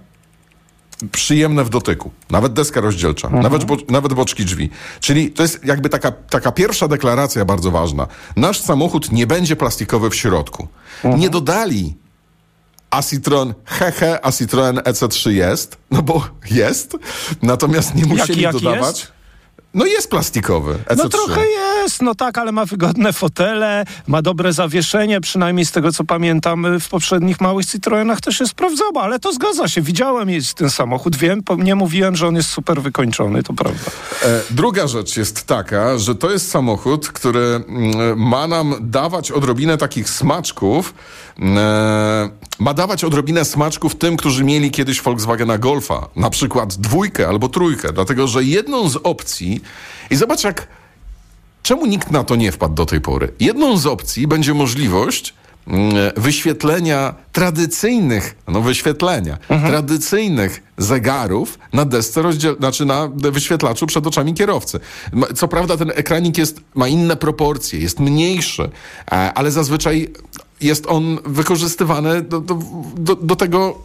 przyjemne 1.12 1.64
w 1.64 1.70
dotyku. 1.70 2.12
Nawet 2.30 2.54
deska 2.54 2.82
rozdzielcza, 2.82 3.28
mhm. 3.28 3.44
nawet, 3.44 3.64
bo, 3.64 3.78
nawet 3.90 4.14
boczki 4.14 4.46
drzwi. 4.46 4.70
Czyli 5.00 5.32
to 5.32 5.44
jest 5.44 5.66
jakby 5.66 5.90
taka, 5.90 6.12
taka 6.12 6.52
pierwsza 6.52 6.88
deklaracja 6.88 7.46
bardzo 7.46 7.72
ważna. 7.72 8.08
Nasz 8.36 8.62
samochód 8.62 9.12
nie 9.12 9.28
będzie 9.28 9.56
plastikowy 9.56 10.10
w 10.10 10.16
środku. 10.16 10.68
Mhm. 11.04 11.22
Nie 11.22 11.30
dodali 11.30 11.96
a 12.90 13.02
Citroen, 13.02 13.54
hehe, 13.66 14.20
a 14.26 14.32
Citroen 14.32 14.78
EC3 14.78 15.30
jest, 15.30 15.78
no 15.92 16.02
bo 16.02 16.28
jest, 16.52 16.98
natomiast 17.42 17.96
nie 17.96 18.06
musieli 18.06 18.42
jaki, 18.42 18.58
jaki 18.58 18.66
dodawać. 18.66 19.00
Jest? 19.00 19.19
No 19.74 19.86
jest 19.86 20.10
plastikowy. 20.10 20.74
EC3. 20.74 20.98
No 20.98 21.10
trochę 21.10 21.42
jest, 21.48 22.02
no 22.02 22.16
tak, 22.16 22.38
ale 22.38 22.52
ma 22.52 22.66
wygodne 22.66 23.14
fotele, 23.14 23.86
ma 24.08 24.22
dobre 24.22 24.54
zawieszenie, 24.54 25.22
przynajmniej 25.22 25.66
z 25.66 25.72
tego 25.72 25.92
co 25.92 26.04
pamiętam 26.04 26.80
w 26.80 26.90
poprzednich 26.90 27.42
małych 27.42 27.66
Citroenach 27.66 28.22
to 28.22 28.32
się 28.32 28.48
sprawdzało, 28.48 29.02
ale 29.02 29.20
to 29.20 29.34
zgadza 29.34 29.68
się, 29.68 29.82
widziałem 29.82 30.30
jest 30.30 30.54
ten 30.54 30.70
samochód, 30.70 31.16
wiem, 31.16 31.42
nie 31.58 31.76
mówiłem, 31.76 32.16
że 32.16 32.28
on 32.28 32.36
jest 32.36 32.50
super 32.50 32.82
wykończony, 32.82 33.44
to 33.44 33.54
prawda. 33.54 33.92
E, 34.24 34.42
druga 34.50 34.88
rzecz 34.88 35.18
jest 35.18 35.46
taka, 35.46 35.98
że 35.98 36.16
to 36.16 36.32
jest 36.32 36.52
samochód, 36.52 37.08
który 37.08 37.40
mm, 37.40 38.20
ma 38.20 38.48
nam 38.48 38.76
dawać 38.80 39.32
odrobinę 39.32 39.78
takich 39.78 40.10
smaczków, 40.10 40.94
e, 41.40 42.30
ma 42.60 42.74
dawać 42.74 43.04
odrobinę 43.04 43.46
smaczków 43.46 43.96
tym, 43.96 44.18
którzy 44.18 44.44
mieli 44.44 44.72
kiedyś 44.72 45.02
Volkswagena 45.02 45.58
Golfa, 45.58 46.08
na 46.16 46.30
przykład 46.30 46.76
dwójkę 46.76 47.28
albo 47.28 47.50
trójkę, 47.50 47.94
dlatego 47.94 48.28
że 48.28 48.44
jedną 48.44 48.90
z 48.90 48.96
opcji 49.04 49.59
i 50.10 50.16
zobacz 50.16 50.44
jak 50.44 50.68
czemu 51.64 51.86
nikt 51.86 52.12
na 52.12 52.24
to 52.24 52.36
nie 52.36 52.52
wpadł 52.52 52.74
do 52.74 52.86
tej 52.86 53.02
pory. 53.02 53.34
Jedną 53.40 53.78
z 53.78 53.86
opcji 53.86 54.28
będzie 54.28 54.54
możliwość 54.54 55.34
mm, 55.68 55.94
wyświetlenia 56.18 57.14
tradycyjnych, 57.32 58.36
no 58.48 58.62
wyświetlenia, 58.62 59.38
mhm. 59.50 59.72
tradycyjnych 59.72 60.64
zegarów 60.78 61.60
na 61.74 61.86
desce 61.86 62.22
rozdziel, 62.22 62.56
znaczy 62.60 62.86
na 62.86 63.10
wyświetlaczu 63.16 63.88
przed 63.88 64.08
oczami 64.08 64.34
kierowcy. 64.34 64.80
Co 65.36 65.48
prawda 65.48 65.78
ten 65.78 65.92
ekranik 65.96 66.38
jest, 66.38 66.62
ma 66.76 66.88
inne 66.88 67.16
proporcje, 67.16 67.80
jest 67.80 68.00
mniejszy, 68.00 68.70
e, 69.12 69.34
ale 69.34 69.52
zazwyczaj 69.52 70.14
jest 70.62 70.86
on 70.88 71.18
wykorzystywany 71.26 72.22
do, 72.22 72.42
do, 72.42 72.60
do, 72.98 73.16
do, 73.16 73.36
tego 73.36 73.82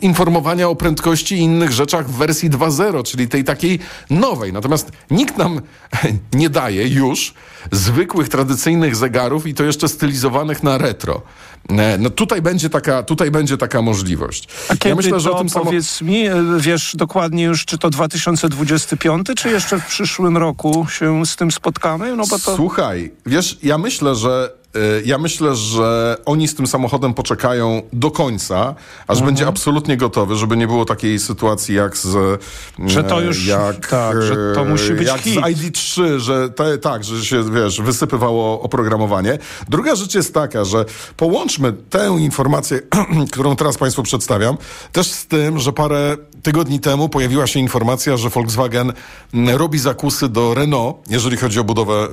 informowania 0.00 0.68
o 0.68 0.76
prędkości 0.76 1.34
i 1.34 1.38
innych 1.38 1.72
rzeczach 1.72 2.10
w 2.10 2.16
wersji 2.16 2.50
2.0, 2.50 3.02
czyli 3.02 3.28
tej 3.28 3.44
takiej 3.44 3.78
nowej. 4.10 4.52
Natomiast 4.52 4.92
nikt 5.10 5.38
nam 5.38 5.60
nie 6.34 6.50
daje 6.50 6.88
już 6.88 7.34
zwykłych, 7.72 8.28
tradycyjnych 8.28 8.96
zegarów 8.96 9.46
i 9.46 9.54
to 9.54 9.64
jeszcze 9.64 9.88
stylizowanych 9.88 10.62
na 10.62 10.78
retro. 10.78 11.22
E, 11.70 11.98
no 11.98 12.10
tutaj 12.10 12.42
będzie 12.42 12.70
taka, 12.70 13.02
tutaj 13.02 13.30
będzie 13.30 13.58
taka 13.58 13.82
możliwość. 13.82 14.48
A 14.68 14.76
kiedy 14.76 14.88
ja 14.88 14.94
myślę, 14.94 15.20
że 15.20 15.30
to, 15.30 15.36
o 15.36 15.38
tym 15.38 15.48
powiedz 15.48 15.86
samo... 15.86 16.10
mi, 16.10 16.26
e, 16.26 16.34
wiesz 16.58 16.96
dokładnie 16.96 17.44
już, 17.44 17.64
czy 17.64 17.78
to 17.78 17.90
2025, 17.90 19.26
czy 19.36 19.50
jeszcze 19.50 19.80
w 19.80 19.86
przyszłym 19.86 20.36
roku 20.36 20.86
się 20.90 21.26
z 21.26 21.36
tym 21.36 21.50
spotkamy? 21.50 22.16
No 22.16 22.24
bo 22.30 22.38
to... 22.38 22.56
Słuchaj, 22.56 23.12
wiesz, 23.26 23.58
ja 23.62 23.78
myślę, 23.78 24.14
że 24.14 24.61
ja 25.04 25.18
myślę, 25.18 25.56
że 25.56 26.16
oni 26.24 26.48
z 26.48 26.54
tym 26.54 26.66
samochodem 26.66 27.14
poczekają 27.14 27.82
do 27.92 28.10
końca, 28.10 28.74
aż 29.06 29.18
mhm. 29.18 29.26
będzie 29.26 29.46
absolutnie 29.46 29.96
gotowy, 29.96 30.36
żeby 30.36 30.56
nie 30.56 30.66
było 30.66 30.84
takiej 30.84 31.18
sytuacji 31.18 31.74
jak 31.74 31.96
z... 31.96 32.42
Że 32.86 33.04
to 33.04 33.20
już... 33.20 33.46
Jak, 33.46 33.86
tak, 33.86 34.22
że 34.22 34.52
to 34.54 34.64
musi 34.64 34.92
być 34.92 35.08
Jak 35.08 35.20
hit. 35.20 35.34
z 35.34 35.36
ID3, 35.36 36.18
że 36.18 36.50
te, 36.50 36.78
tak, 36.78 37.04
że 37.04 37.24
się, 37.24 37.52
wiesz, 37.52 37.80
wysypywało 37.80 38.60
oprogramowanie. 38.60 39.38
Druga 39.68 39.94
rzecz 39.94 40.14
jest 40.14 40.34
taka, 40.34 40.64
że 40.64 40.84
połączmy 41.16 41.72
tę 41.72 42.16
informację, 42.18 42.80
którą 43.32 43.56
teraz 43.56 43.78
Państwu 43.78 44.02
przedstawiam, 44.02 44.56
też 44.92 45.10
z 45.10 45.26
tym, 45.26 45.58
że 45.58 45.72
parę 45.72 46.16
tygodni 46.42 46.80
temu 46.80 47.08
pojawiła 47.08 47.46
się 47.46 47.60
informacja, 47.60 48.16
że 48.16 48.30
Volkswagen 48.30 48.92
robi 49.32 49.78
zakusy 49.78 50.28
do 50.28 50.54
Renault, 50.54 50.96
jeżeli 51.10 51.36
chodzi 51.36 51.60
o 51.60 51.64
budowę 51.64 52.08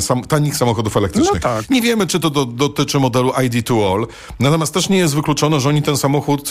sam, 0.00 0.24
tanich 0.24 0.56
samochodów 0.56 0.96
elektrycznych. 0.96 1.42
No 1.44 1.50
tak. 1.50 1.70
Nie 1.70 1.80
wiemy, 1.92 2.06
czy 2.06 2.20
to 2.20 2.30
do, 2.30 2.44
dotyczy 2.46 3.00
modelu 3.00 3.30
ID2 3.30 3.92
All, 3.92 4.06
natomiast 4.40 4.74
też 4.74 4.88
nie 4.88 4.98
jest 4.98 5.14
wykluczone, 5.14 5.60
że 5.60 5.68
oni 5.68 5.82
ten 5.82 5.96
samochód 5.96 6.50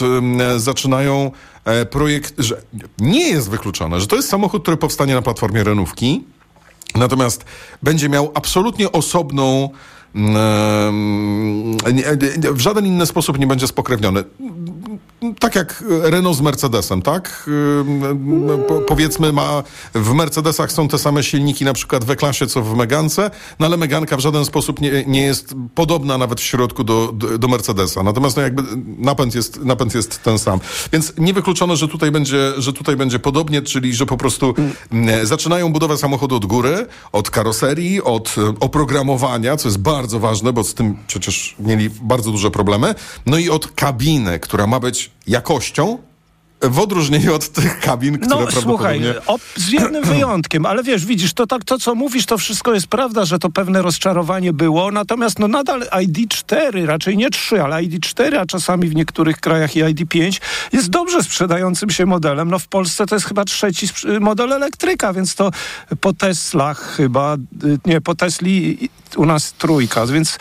zaczynają 0.58 1.32
e, 1.66 1.86
projekt, 1.86 2.34
że 2.38 2.62
nie 3.00 3.30
jest 3.30 3.50
wykluczone, 3.50 4.00
że 4.00 4.08
to 4.08 4.16
jest 4.16 4.30
samochód, 4.30 4.62
który 4.62 4.78
powstanie 4.78 5.14
na 5.14 5.22
platformie 5.22 5.64
Renówki, 5.64 6.24
natomiast 6.96 7.46
będzie 7.84 8.10
miał 8.10 8.32
absolutnie 8.34 8.92
osobną 8.92 9.70
w 12.54 12.60
żaden 12.60 12.86
inny 12.86 13.06
sposób 13.06 13.40
nie 13.40 13.48
będzie 13.48 13.68
spokrewniony 13.68 14.24
tak 15.40 15.56
jak 15.56 15.84
Renault 16.02 16.38
z 16.38 16.42
Mercedesem, 16.42 17.02
tak? 17.02 17.50
Po, 18.68 18.82
powiedzmy, 18.82 19.34
ma 19.34 19.64
w 19.94 20.14
Mercedesach 20.14 20.72
są 20.72 20.88
te 20.88 20.98
same 20.98 21.24
silniki, 21.24 21.66
na 21.66 21.74
przykład 21.74 22.06
w 22.06 22.16
klasie 22.16 22.48
co 22.48 22.62
w 22.62 22.76
Megance, 22.76 23.32
no 23.60 23.66
ale 23.66 23.78
Meganka 23.78 24.18
w 24.18 24.20
żaden 24.20 24.46
sposób 24.46 24.82
nie, 24.82 25.06
nie 25.08 25.22
jest 25.22 25.56
podobna 25.76 26.18
nawet 26.18 26.42
w 26.42 26.44
środku 26.44 26.84
do, 26.84 27.12
do, 27.40 27.48
Mercedesa. 27.48 28.04
Natomiast 28.04 28.38
no 28.38 28.44
jakby 28.44 28.64
napęd 28.98 29.36
jest, 29.36 29.64
napęd 29.64 29.96
jest 29.96 30.24
ten 30.24 30.40
sam. 30.40 30.60
Więc 30.94 31.14
niewykluczone, 31.18 31.76
że 31.76 31.88
tutaj 31.88 32.12
będzie, 32.12 32.54
że 32.58 32.74
tutaj 32.74 32.96
będzie 32.96 33.20
podobnie, 33.20 33.62
czyli 33.62 33.96
że 33.96 34.06
po 34.06 34.18
prostu 34.18 34.54
mm, 34.92 35.26
zaczynają 35.26 35.74
budowę 35.74 35.98
samochodu 35.98 36.36
od 36.36 36.46
góry, 36.46 36.86
od 37.12 37.30
karoserii, 37.30 38.04
od 38.04 38.36
oprogramowania, 38.60 39.58
co 39.58 39.68
jest 39.68 39.80
bardzo 39.80 40.01
ważne, 40.08 40.54
bo 40.54 40.64
z 40.64 40.74
tym 40.74 40.98
przecież 41.08 41.56
mieli 41.60 41.90
bardzo 41.90 42.32
duże 42.32 42.52
problemy, 42.52 42.96
no 43.26 43.38
i 43.38 43.50
od 43.50 43.68
kabiny, 43.72 44.40
która 44.40 44.68
ma 44.68 44.80
być 44.80 45.12
jakością, 45.28 45.98
w 46.62 46.80
odróżnieniu 46.80 47.36
od 47.36 47.50
tych 47.50 47.80
kabin, 47.80 48.18
które 48.18 48.30
no, 48.30 48.38
prawdopodobnie... 48.48 49.14
słuchaj, 49.14 49.40
z 49.56 49.70
jednym 49.72 50.04
wyjątkiem, 50.14 50.66
ale 50.66 50.84
wiesz, 50.84 51.06
widzisz, 51.06 51.34
to 51.34 51.48
tak, 51.48 51.64
to 51.64 51.80
co 51.80 51.96
mówisz, 51.96 52.26
to 52.26 52.38
wszystko 52.38 52.74
jest 52.74 52.88
prawda, 52.88 53.26
że 53.26 53.40
to 53.40 53.50
pewne 53.50 53.82
rozczarowanie 53.82 54.54
było, 54.54 54.92
natomiast 54.92 55.40
no 55.40 55.48
nadal 55.48 55.82
ID4, 55.82 56.86
raczej 56.86 57.18
nie 57.18 57.30
3, 57.30 57.62
ale 57.64 57.76
ID4, 57.76 58.36
a 58.36 58.46
czasami 58.46 58.90
w 58.90 58.96
niektórych 58.96 59.38
krajach 59.38 59.76
i 59.76 59.84
ID5 59.84 60.42
jest 60.74 60.90
dobrze 60.90 61.24
sprzedającym 61.24 61.90
się 61.90 62.06
modelem. 62.06 62.50
No 62.50 62.60
w 62.60 62.68
Polsce 62.68 63.06
to 63.06 63.16
jest 63.16 63.28
chyba 63.28 63.46
trzeci 63.46 63.88
model 64.20 64.54
elektryka, 64.54 65.14
więc 65.14 65.36
to 65.36 65.52
po 66.02 66.14
Teslach 66.14 66.96
chyba, 66.96 67.36
y, 67.64 67.80
nie, 67.86 68.02
po 68.02 68.16
Tesli 68.16 68.90
u 69.16 69.26
nas 69.26 69.54
trójka, 69.54 70.06
więc 70.06 70.38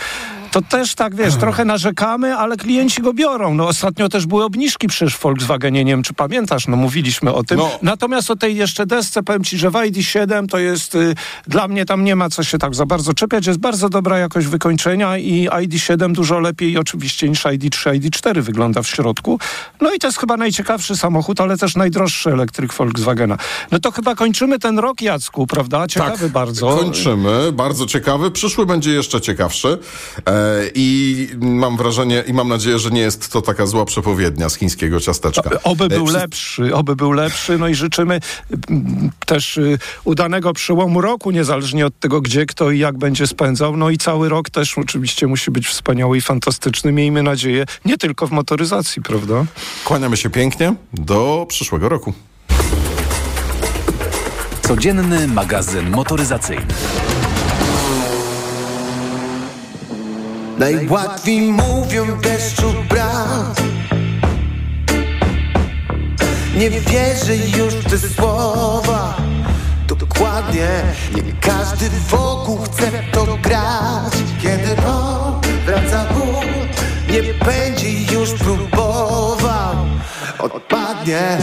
to 0.50 0.62
też 0.62 0.94
tak, 0.94 1.14
wiesz, 1.14 1.36
trochę 1.36 1.64
narzekamy, 1.64 2.36
ale 2.36 2.56
klienci 2.56 3.02
go 3.02 3.12
biorą. 3.12 3.54
No 3.54 3.68
ostatnio 3.68 4.08
też 4.08 4.26
były 4.26 4.44
obniżki 4.44 4.86
przecież 4.86 5.16
w 5.16 5.20
Volkswagenie, 5.20 5.84
nie 5.84 5.92
wiem 5.92 6.02
czy 6.02 6.14
pamiętasz, 6.14 6.68
no 6.68 6.76
mówiliśmy 6.76 7.32
o 7.32 7.44
tym. 7.44 7.58
No. 7.58 7.70
Natomiast 7.82 8.30
o 8.30 8.36
tej 8.36 8.56
jeszcze 8.56 8.86
desce 8.86 9.22
powiem 9.22 9.44
ci, 9.44 9.58
że 9.58 9.70
w 9.70 9.72
ID7 9.72 10.46
to 10.46 10.58
jest, 10.58 10.94
y, 10.94 11.14
dla 11.46 11.68
mnie 11.68 11.84
tam 11.86 12.04
nie 12.04 12.16
ma 12.16 12.30
co 12.30 12.44
się 12.44 12.58
tak 12.58 12.74
za 12.74 12.86
bardzo 12.86 13.14
czepiać, 13.14 13.46
jest 13.46 13.58
bardzo 13.58 13.88
dobra 13.88 14.18
jakość 14.18 14.46
wykończenia 14.46 15.18
i 15.18 15.48
ID7 15.48 16.12
dużo 16.12 16.40
lepiej 16.40 16.78
oczywiście 16.78 17.28
niż 17.28 17.44
ID3, 17.44 18.00
ID4 18.00 18.40
wygląda 18.40 18.82
w 18.82 18.88
środku. 18.88 19.38
No 19.80 19.92
i 19.92 19.98
to 19.98 20.06
jest 20.06 20.18
chyba 20.18 20.36
najciekawszy 20.36 20.96
samochód, 20.96 21.40
ale 21.40 21.56
też 21.56 21.76
najdroższy 21.76 22.30
elektryk 22.30 22.74
Volkswagena. 22.74 23.36
No 23.70 23.78
to 23.78 23.90
chyba 23.90 24.14
kończymy 24.14 24.58
ten 24.58 24.78
rok, 24.78 25.02
Jacku, 25.02 25.46
prawda? 25.46 25.86
Ciekawy 25.86 26.18
tak, 26.18 26.32
bardzo. 26.32 26.76
kończymy, 26.76 27.52
bardzo 27.52 27.86
ciekawy. 27.86 28.30
Przyszły 28.30 28.66
będzie 28.66 28.90
jeszcze 28.92 29.20
ciekawszy. 29.20 29.78
E 30.26 30.39
i 30.74 31.28
mam 31.40 31.76
wrażenie 31.76 32.24
i 32.26 32.32
mam 32.32 32.48
nadzieję, 32.48 32.78
że 32.78 32.90
nie 32.90 33.00
jest 33.00 33.32
to 33.32 33.42
taka 33.42 33.66
zła 33.66 33.84
przepowiednia 33.84 34.48
z 34.48 34.56
chińskiego 34.56 35.00
ciasteczka. 35.00 35.50
Oby 35.64 35.88
był 35.88 36.08
e, 36.08 36.12
lepszy, 36.12 36.74
oby 36.74 36.96
był 36.96 37.12
lepszy, 37.12 37.58
no 37.58 37.68
i 37.68 37.74
życzymy 37.74 38.20
mm, 38.68 39.10
też 39.26 39.56
y, 39.56 39.78
udanego 40.04 40.52
przełomu 40.52 41.00
roku, 41.00 41.30
niezależnie 41.30 41.86
od 41.86 41.98
tego, 41.98 42.20
gdzie 42.20 42.46
kto 42.46 42.70
i 42.70 42.78
jak 42.78 42.98
będzie 42.98 43.26
spędzał. 43.26 43.76
No 43.76 43.90
i 43.90 43.98
cały 43.98 44.28
rok 44.28 44.50
też 44.50 44.78
oczywiście 44.78 45.26
musi 45.26 45.50
być 45.50 45.66
wspaniały 45.66 46.18
i 46.18 46.20
fantastyczny. 46.20 46.92
Miejmy 46.92 47.22
nadzieję, 47.22 47.64
nie 47.84 47.98
tylko 47.98 48.26
w 48.26 48.30
motoryzacji, 48.30 49.02
prawda? 49.02 49.44
Kłaniamy 49.84 50.16
się 50.16 50.30
pięknie. 50.30 50.74
Do 50.92 51.46
przyszłego 51.48 51.88
roku. 51.88 52.12
Codzienny 54.62 55.28
magazyn 55.28 55.90
motoryzacyjny. 55.90 56.66
Najłatwiej 60.60 61.40
mówią 61.40 62.20
deszczu 62.20 62.74
brat. 62.88 63.60
Nie 66.56 66.70
wierzę 66.70 67.36
już 67.36 67.74
w 67.74 67.90
te 67.90 67.98
słowa. 67.98 69.16
Dokładnie 69.88 70.68
Nie 71.14 71.22
każdy 71.40 71.90
wokół 71.90 72.58
chce 72.58 72.90
to 73.12 73.26
grać. 73.42 74.12
Kiedy 74.42 74.76
wraca 75.66 76.06
ból 76.14 76.46
Nie 77.10 77.34
będzie 77.34 78.14
już 78.14 78.30
próbował. 78.30 79.76
Odpadnie 80.38 81.38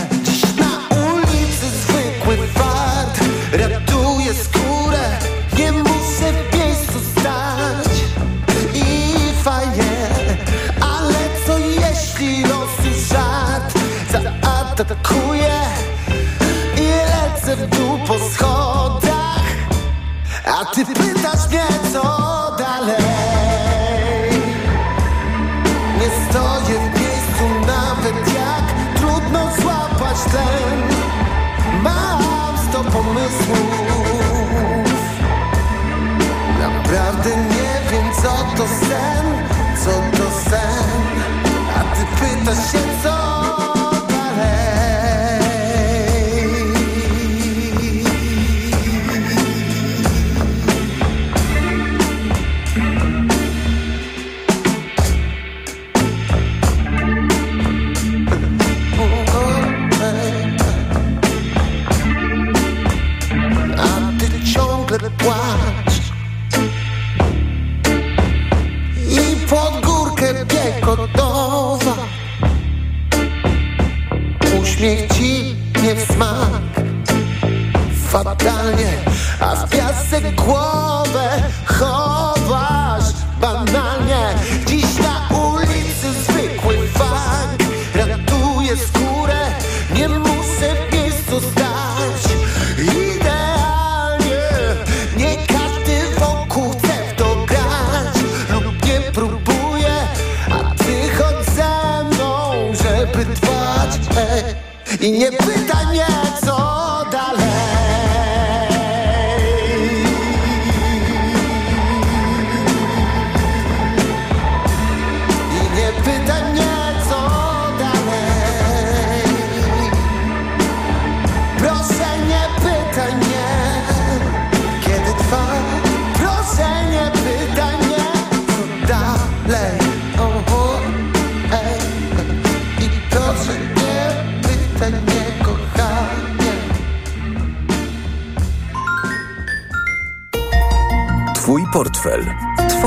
I 105.07 105.11
nie 105.11 105.56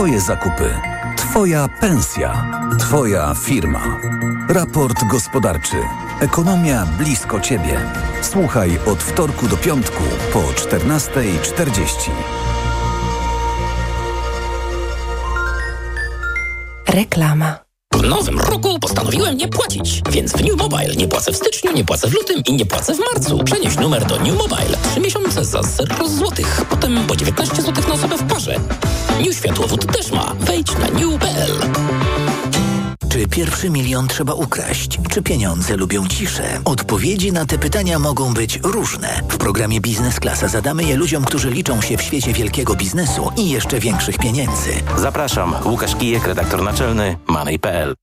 Twoje 0.00 0.20
zakupy, 0.20 0.74
Twoja 1.16 1.68
pensja, 1.68 2.32
Twoja 2.78 3.34
firma. 3.34 4.00
Raport 4.48 5.04
gospodarczy. 5.04 5.76
Ekonomia 6.20 6.86
blisko 6.98 7.40
Ciebie. 7.40 7.80
Słuchaj 8.22 8.78
od 8.86 9.02
wtorku 9.02 9.48
do 9.48 9.56
piątku 9.56 10.02
po 10.32 10.38
14.40. 10.40 12.10
Reklama. 16.88 17.58
W 17.94 18.02
nowym 18.02 18.40
roku 18.40 18.78
postanowiłem 18.78 19.36
nie 19.36 19.48
płacić, 19.48 20.02
więc 20.10 20.32
w 20.32 20.44
New 20.44 20.56
Mobile 20.56 20.96
nie 20.96 21.08
płacę 21.08 21.32
w 21.32 21.36
styczniu, 21.36 21.72
nie 21.72 21.84
płacę 21.84 22.08
w 22.08 22.14
lutym 22.14 22.42
i 22.46 22.52
nie 22.52 22.66
płacę 22.66 22.94
w 22.94 22.98
marcu. 22.98 23.44
Przenieś 23.44 23.76
numer 23.76 24.04
do 24.04 24.18
New 24.18 24.38
Mobile. 24.38 24.76
Trzy 24.90 25.00
miesiące 25.00 25.44
za 25.44 25.62
0 25.62 26.08
złotych, 26.08 26.64
potem 26.70 27.06
po 27.06 27.16
19 27.16 27.62
złotych 27.62 27.88
na 27.88 27.94
osobę 27.94 28.16
w 28.16 28.32
parze. 28.32 28.60
New 29.26 29.34
Światłowód 29.36 29.92
też 29.96 30.12
ma. 30.12 30.34
Wejdź 30.40 30.72
na 30.78 30.86
new.pl. 30.86 31.52
Czy 33.12 33.26
pierwszy 33.28 33.70
milion 33.70 34.08
trzeba 34.08 34.34
ukraść? 34.34 34.98
Czy 35.10 35.22
pieniądze 35.22 35.76
lubią 35.76 36.08
ciszę? 36.08 36.60
Odpowiedzi 36.64 37.32
na 37.32 37.46
te 37.46 37.58
pytania 37.58 37.98
mogą 37.98 38.34
być 38.34 38.58
różne. 38.62 39.20
W 39.28 39.36
programie 39.36 39.80
Biznes 39.80 40.20
Klasa 40.20 40.48
zadamy 40.48 40.84
je 40.84 40.96
ludziom, 40.96 41.24
którzy 41.24 41.50
liczą 41.50 41.80
się 41.80 41.96
w 41.96 42.02
świecie 42.02 42.32
wielkiego 42.32 42.74
biznesu 42.74 43.32
i 43.36 43.50
jeszcze 43.50 43.80
większych 43.80 44.18
pieniędzy. 44.18 44.70
Zapraszam, 44.96 45.54
Łukasz 45.64 45.96
Kijek, 45.96 46.26
redaktor 46.26 46.62
naczelny 46.62 47.16
Money.pl. 47.26 47.94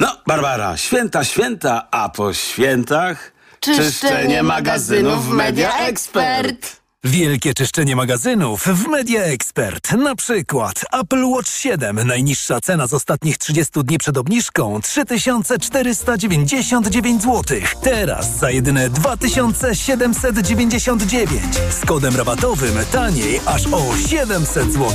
No, 0.00 0.16
Barbara, 0.26 0.76
święta, 0.76 1.24
święta, 1.24 1.88
a 1.90 2.08
po 2.08 2.32
świętach 2.34 3.32
Czyszczenie 3.60 4.42
magazynów 4.42 5.26
w 5.26 5.32
Media 5.32 5.78
Expert. 5.78 6.85
Wielkie 7.06 7.54
czyszczenie 7.54 7.96
magazynów 7.96 8.62
w 8.64 8.88
Media 8.88 9.22
Expert. 9.22 9.92
Na 9.92 10.14
przykład 10.14 10.84
Apple 10.92 11.24
Watch 11.24 11.50
7. 11.50 12.06
Najniższa 12.06 12.60
cena 12.60 12.86
z 12.86 12.94
ostatnich 12.94 13.38
30 13.38 13.72
dni 13.84 13.98
przed 13.98 14.16
obniżką 14.16 14.80
3499 14.82 17.22
zł. 17.22 17.58
Teraz 17.82 18.38
za 18.38 18.50
jedyne 18.50 18.90
2799. 18.90 21.30
Z 21.70 21.86
kodem 21.86 22.16
rabatowym 22.16 22.74
taniej 22.92 23.40
aż 23.46 23.66
o 23.66 23.96
700 24.08 24.72
zł. 24.72 24.90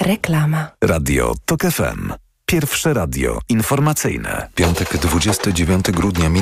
Reklama. 0.00 0.70
Radio 0.82 1.34
TOK 1.44 1.62
FM. 1.62 2.12
Pierwsze 2.46 2.94
radio 2.94 3.38
informacyjne. 3.48 4.48
Piątek 4.54 4.96
29 4.96 5.84
grudnia 5.90 6.30